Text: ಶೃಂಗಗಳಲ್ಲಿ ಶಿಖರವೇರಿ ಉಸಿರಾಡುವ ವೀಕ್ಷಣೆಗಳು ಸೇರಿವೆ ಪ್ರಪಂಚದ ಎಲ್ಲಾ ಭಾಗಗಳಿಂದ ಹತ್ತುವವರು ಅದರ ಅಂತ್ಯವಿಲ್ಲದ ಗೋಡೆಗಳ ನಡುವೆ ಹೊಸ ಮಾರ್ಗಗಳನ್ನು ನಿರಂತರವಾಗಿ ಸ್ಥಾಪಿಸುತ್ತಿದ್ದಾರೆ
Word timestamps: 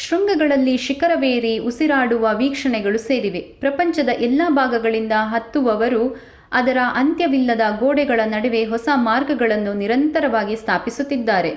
ಶೃಂಗಗಳಲ್ಲಿ 0.00 0.74
ಶಿಖರವೇರಿ 0.78 1.52
ಉಸಿರಾಡುವ 1.60 2.32
ವೀಕ್ಷಣೆಗಳು 2.34 2.98
ಸೇರಿವೆ 3.04 3.40
ಪ್ರಪಂಚದ 3.60 4.10
ಎಲ್ಲಾ 4.20 4.48
ಭಾಗಗಳಿಂದ 4.58 5.14
ಹತ್ತುವವರು 5.30 6.02
ಅದರ 6.52 6.78
ಅಂತ್ಯವಿಲ್ಲದ 6.96 7.66
ಗೋಡೆಗಳ 7.80 8.26
ನಡುವೆ 8.30 8.62
ಹೊಸ 8.66 8.88
ಮಾರ್ಗಗಳನ್ನು 9.06 9.74
ನಿರಂತರವಾಗಿ 9.82 10.56
ಸ್ಥಾಪಿಸುತ್ತಿದ್ದಾರೆ 10.56 11.54